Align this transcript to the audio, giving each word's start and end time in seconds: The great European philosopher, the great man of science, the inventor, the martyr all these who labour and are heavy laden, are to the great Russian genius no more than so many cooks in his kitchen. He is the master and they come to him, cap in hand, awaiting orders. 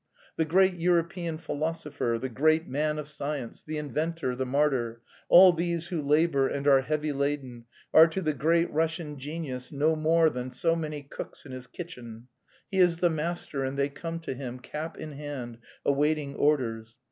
The 0.35 0.45
great 0.45 0.73
European 0.73 1.37
philosopher, 1.37 2.17
the 2.19 2.27
great 2.27 2.67
man 2.67 2.97
of 2.97 3.07
science, 3.07 3.61
the 3.61 3.77
inventor, 3.77 4.35
the 4.35 4.47
martyr 4.47 5.03
all 5.29 5.53
these 5.53 5.89
who 5.89 6.01
labour 6.01 6.47
and 6.47 6.67
are 6.67 6.81
heavy 6.81 7.11
laden, 7.11 7.65
are 7.93 8.07
to 8.07 8.19
the 8.23 8.33
great 8.33 8.71
Russian 8.71 9.19
genius 9.19 9.71
no 9.71 9.95
more 9.95 10.31
than 10.31 10.49
so 10.49 10.75
many 10.75 11.03
cooks 11.03 11.45
in 11.45 11.51
his 11.51 11.67
kitchen. 11.67 12.29
He 12.71 12.79
is 12.79 12.97
the 12.97 13.11
master 13.11 13.63
and 13.63 13.77
they 13.77 13.89
come 13.89 14.19
to 14.21 14.33
him, 14.33 14.57
cap 14.59 14.97
in 14.97 15.11
hand, 15.11 15.59
awaiting 15.85 16.33
orders. 16.33 16.97